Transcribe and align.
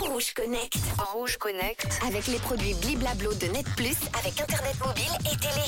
Rouge 0.00 0.32
Connect. 0.32 0.78
Rouge 1.12 1.36
Connect. 1.36 1.86
Avec 2.06 2.28
les 2.28 2.38
produits 2.38 2.72
Bliblablo 2.80 3.34
de 3.34 3.44
Net 3.48 3.66
Plus 3.76 3.98
avec 4.18 4.40
Internet 4.40 4.74
mobile 4.82 5.02
et 5.30 5.36
télé. 5.36 5.66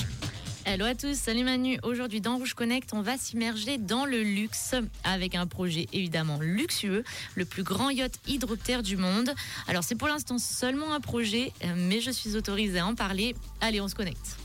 Hello 0.65 0.87
à 0.87 0.95
tous, 0.95 1.15
salut 1.15 1.45
Manu. 1.45 1.79
Aujourd'hui 1.83 2.23
dans 2.23 2.39
Rouge 2.39 2.55
Connect, 2.55 2.95
on 2.95 3.03
va 3.03 3.19
s'immerger 3.19 3.77
dans 3.77 4.07
le 4.07 4.23
luxe 4.23 4.75
avec 5.05 5.35
un 5.35 5.47
projet 5.47 5.89
évidemment 5.93 6.39
luxueux, 6.41 7.05
le 7.35 7.45
plus 7.45 7.63
grand 7.63 7.91
yacht 7.91 8.15
hydroptère 8.27 8.83
du 8.83 8.97
monde. 8.97 9.35
Alors 9.69 9.85
c'est 9.85 9.95
pour 9.95 10.09
l'instant 10.09 10.39
seulement 10.39 10.95
un 10.95 11.01
projet, 11.01 11.53
mais 11.77 12.01
je 12.01 12.11
suis 12.11 12.37
autorisée 12.37 12.79
à 12.79 12.87
en 12.87 12.95
parler. 12.95 13.37
Allez, 13.61 13.83
on 13.83 13.89
se 13.89 13.95
connecte. 13.95 14.39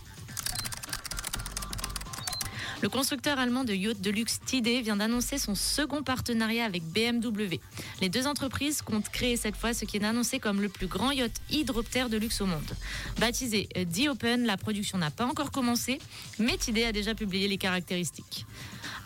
Le 2.82 2.90
constructeur 2.90 3.40
allemand 3.40 3.64
de 3.64 3.74
yacht 3.74 4.02
de 4.02 4.12
luxe 4.12 4.40
TD 4.46 4.82
vient 4.82 4.98
d'annoncer 4.98 5.38
son 5.38 5.56
second 5.56 6.04
partenariat 6.04 6.66
avec 6.66 6.84
BMW. 6.84 7.60
Les 8.02 8.10
deux 8.10 8.28
entreprises 8.28 8.82
comptent 8.82 9.10
créer 9.10 9.38
cette 9.38 9.56
fois 9.56 9.74
ce 9.74 9.86
qui 9.86 9.98
est 9.98 10.04
annoncé 10.04 10.40
comme 10.40 10.62
le 10.62 10.70
plus 10.70 10.88
grand 10.88 11.12
yacht 11.12 11.32
hydroptère 11.50 12.10
de 12.10 12.18
luxe 12.18 12.42
au 12.42 12.46
monde. 12.46 12.76
Baptisé 13.18 13.70
The 13.74 14.10
Open, 14.10 14.46
la 14.46 14.58
production 14.58 14.98
n'a 14.98 15.10
pas 15.10 15.26
encore 15.26 15.52
commencé, 15.52 16.00
mais 16.38 16.58
TD 16.58 16.84
a 16.84 16.92
déjà 16.92 17.16
publié 17.16 17.48
les 17.48 17.58
caractéristiques. 17.58 18.46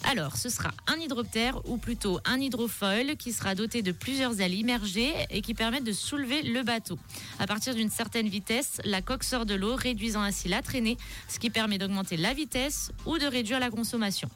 Alors, 0.04 0.38
ce 0.38 0.50
sera 0.50 0.72
un 0.88 0.96
hydroptère 0.96 1.62
ou 1.70 1.78
plutôt 1.78 2.20
un 2.26 2.40
hydrofoil 2.40 3.16
qui 3.18 3.34
sera 3.34 3.54
doté 3.54 3.82
de 3.82 3.92
plusieurs 3.92 4.42
ailes 4.42 4.56
immergées 4.56 5.14
et 5.30 5.42
qui 5.42 5.54
permettent 5.54 5.84
de 5.84 5.92
soulever 5.92 6.42
le 6.42 6.64
bateau. 6.64 6.98
À 7.38 7.48
partir 7.48 7.76
d'une 7.76 7.90
certaine 7.90 8.28
vitesse, 8.28 8.80
la 8.86 9.02
coque 9.02 9.24
sort 9.24 9.46
de 9.46 9.56
l'eau, 9.56 9.76
réduisant 9.76 10.22
ainsi 10.22 10.48
la 10.48 10.62
traînée, 10.62 10.98
ce 11.28 11.40
qui 11.40 11.50
permet 11.50 11.78
d'augmenter 11.78 12.18
la 12.18 12.34
vitesse 12.34 12.92
ou 13.06 13.18
de 13.18 13.26
réduire 13.26 13.60
la 13.60 13.70
consommation. 13.70 14.30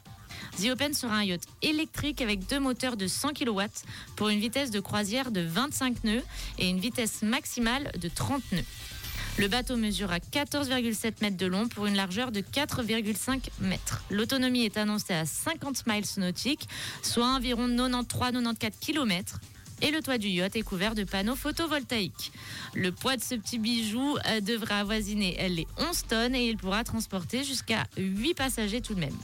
The 0.60 0.70
Open 0.70 0.94
sera 0.94 1.16
un 1.16 1.24
yacht 1.24 1.42
électrique 1.62 2.20
avec 2.20 2.46
deux 2.48 2.60
moteurs 2.60 2.96
de 2.96 3.06
100 3.06 3.34
kW 3.34 3.62
pour 4.16 4.28
une 4.28 4.40
vitesse 4.40 4.70
de 4.70 4.80
croisière 4.80 5.30
de 5.30 5.40
25 5.40 6.04
nœuds 6.04 6.22
et 6.58 6.68
une 6.68 6.78
vitesse 6.78 7.22
maximale 7.22 7.90
de 8.00 8.08
30 8.08 8.42
nœuds. 8.52 8.64
Le 9.36 9.48
bateau 9.48 9.76
mesurera 9.76 10.18
14,7 10.18 11.14
mètres 11.20 11.36
de 11.36 11.46
long 11.46 11.66
pour 11.66 11.86
une 11.86 11.96
largeur 11.96 12.30
de 12.30 12.40
4,5 12.40 13.48
mètres. 13.60 14.04
L'autonomie 14.08 14.64
est 14.64 14.76
annoncée 14.76 15.12
à 15.12 15.26
50 15.26 15.88
miles 15.88 16.04
nautiques, 16.18 16.68
soit 17.02 17.26
environ 17.26 17.66
93-94 17.66 18.70
km. 18.80 19.40
Et 19.82 19.90
le 19.90 20.00
toit 20.02 20.18
du 20.18 20.28
yacht 20.28 20.54
est 20.54 20.62
couvert 20.62 20.94
de 20.94 21.02
panneaux 21.02 21.34
photovoltaïques. 21.34 22.30
Le 22.74 22.92
poids 22.92 23.16
de 23.16 23.22
ce 23.22 23.34
petit 23.34 23.58
bijou 23.58 24.16
euh, 24.28 24.40
devrait 24.40 24.76
avoisiner 24.76 25.48
les 25.48 25.66
11 25.78 26.02
tonnes 26.08 26.34
et 26.36 26.48
il 26.48 26.56
pourra 26.56 26.84
transporter 26.84 27.42
jusqu'à 27.42 27.84
8 27.98 28.34
passagers 28.34 28.80
tout 28.80 28.94
de 28.94 29.00
même. 29.00 29.18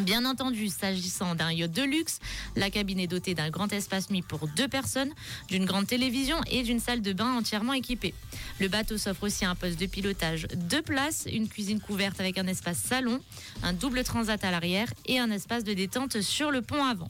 Bien 0.00 0.24
entendu, 0.24 0.68
s'agissant 0.68 1.34
d'un 1.34 1.50
yacht 1.50 1.72
de 1.72 1.82
luxe, 1.82 2.20
la 2.54 2.70
cabine 2.70 3.00
est 3.00 3.08
dotée 3.08 3.34
d'un 3.34 3.50
grand 3.50 3.72
espace 3.72 4.10
nuit 4.10 4.22
pour 4.22 4.46
deux 4.46 4.68
personnes, 4.68 5.12
d'une 5.48 5.64
grande 5.64 5.86
télévision 5.86 6.40
et 6.50 6.62
d'une 6.62 6.78
salle 6.78 7.02
de 7.02 7.12
bain 7.12 7.36
entièrement 7.36 7.72
équipée. 7.72 8.14
Le 8.60 8.68
bateau 8.68 8.96
s'offre 8.96 9.24
aussi 9.24 9.44
un 9.44 9.56
poste 9.56 9.78
de 9.78 9.86
pilotage 9.86 10.46
de 10.54 10.80
place, 10.80 11.26
une 11.30 11.48
cuisine 11.48 11.80
couverte 11.80 12.20
avec 12.20 12.38
un 12.38 12.46
espace 12.46 12.78
salon, 12.78 13.20
un 13.62 13.72
double 13.72 14.04
transat 14.04 14.42
à 14.44 14.50
l'arrière 14.50 14.88
et 15.06 15.18
un 15.18 15.30
espace 15.30 15.64
de 15.64 15.74
détente 15.74 16.20
sur 16.20 16.52
le 16.52 16.62
pont 16.62 16.84
avant. 16.84 17.08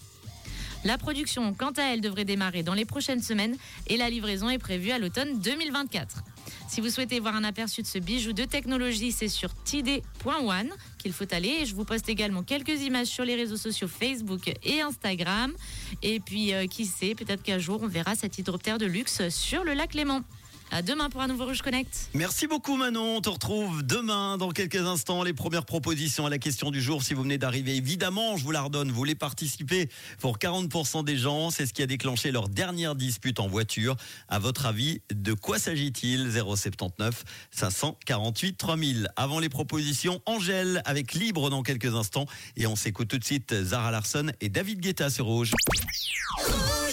La 0.84 0.96
production, 0.96 1.52
quant 1.54 1.72
à 1.76 1.82
elle, 1.82 2.00
devrait 2.00 2.24
démarrer 2.24 2.62
dans 2.62 2.74
les 2.74 2.84
prochaines 2.84 3.22
semaines 3.22 3.56
et 3.88 3.96
la 3.96 4.08
livraison 4.08 4.48
est 4.48 4.58
prévue 4.58 4.92
à 4.92 4.98
l'automne 4.98 5.38
2024. 5.40 6.22
Si 6.68 6.82
vous 6.82 6.90
souhaitez 6.90 7.18
voir 7.18 7.34
un 7.34 7.44
aperçu 7.44 7.80
de 7.80 7.86
ce 7.86 7.98
bijou 7.98 8.34
de 8.34 8.44
technologie, 8.44 9.10
c'est 9.10 9.28
sur 9.28 9.54
td.one 9.54 10.68
qu'il 10.98 11.14
faut 11.14 11.24
aller. 11.32 11.64
Je 11.64 11.74
vous 11.74 11.84
poste 11.84 12.10
également 12.10 12.42
quelques 12.42 12.82
images 12.82 13.06
sur 13.06 13.24
les 13.24 13.36
réseaux 13.36 13.56
sociaux 13.56 13.88
Facebook 13.88 14.54
et 14.62 14.82
Instagram. 14.82 15.50
Et 16.02 16.20
puis, 16.20 16.52
euh, 16.52 16.66
qui 16.66 16.84
sait, 16.84 17.14
peut-être 17.14 17.42
qu'un 17.42 17.58
jour, 17.58 17.80
on 17.82 17.88
verra 17.88 18.14
cet 18.14 18.36
hydroptère 18.36 18.76
de 18.76 18.84
luxe 18.84 19.26
sur 19.30 19.64
le 19.64 19.72
lac 19.72 19.94
Léman. 19.94 20.22
À 20.70 20.82
demain 20.82 21.08
pour 21.08 21.22
un 21.22 21.28
nouveau 21.28 21.46
Rouge 21.46 21.62
Connect. 21.62 22.10
Merci 22.12 22.46
beaucoup 22.46 22.76
Manon. 22.76 23.16
On 23.16 23.20
te 23.22 23.30
retrouve 23.30 23.82
demain 23.82 24.36
dans 24.36 24.50
quelques 24.50 24.76
instants. 24.76 25.22
Les 25.22 25.32
premières 25.32 25.64
propositions 25.64 26.26
à 26.26 26.30
la 26.30 26.38
question 26.38 26.70
du 26.70 26.82
jour. 26.82 27.02
Si 27.02 27.14
vous 27.14 27.22
venez 27.22 27.38
d'arriver, 27.38 27.76
évidemment, 27.76 28.36
je 28.36 28.44
vous 28.44 28.50
la 28.50 28.60
redonne. 28.60 28.88
Vous 28.90 28.94
voulez 28.94 29.14
participer 29.14 29.88
pour 30.20 30.38
40% 30.38 31.04
des 31.04 31.16
gens. 31.16 31.50
C'est 31.50 31.64
ce 31.64 31.72
qui 31.72 31.82
a 31.82 31.86
déclenché 31.86 32.30
leur 32.32 32.50
dernière 32.50 32.94
dispute 32.94 33.40
en 33.40 33.48
voiture. 33.48 33.96
À 34.28 34.38
votre 34.38 34.66
avis, 34.66 35.00
de 35.10 35.32
quoi 35.32 35.58
s'agit-il? 35.58 36.30
079 36.30 37.24
548 37.50 38.58
3000. 38.58 39.08
Avant 39.16 39.38
les 39.38 39.48
propositions, 39.48 40.20
Angèle 40.26 40.82
avec 40.84 41.14
Libre 41.14 41.48
dans 41.48 41.62
quelques 41.62 41.94
instants. 41.94 42.26
Et 42.56 42.66
on 42.66 42.76
s'écoute 42.76 43.08
tout 43.08 43.18
de 43.18 43.24
suite 43.24 43.54
Zara 43.64 43.90
Larson 43.90 44.32
et 44.42 44.50
David 44.50 44.80
Guetta 44.80 45.08
sur 45.08 45.24
Rouge. 45.24 45.52
Rouge 46.44 46.87